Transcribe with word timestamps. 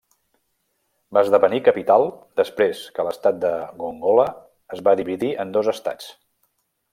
Va 1.17 1.21
esdevenir 1.25 1.59
capital 1.67 2.05
després 2.41 2.81
que 2.95 3.05
l'estat 3.09 3.37
de 3.45 3.51
Gongola 3.83 4.27
es 4.79 4.83
va 4.89 4.97
dividir 5.03 5.31
en 5.45 5.53
dos 5.59 5.71
estats. 5.77 6.11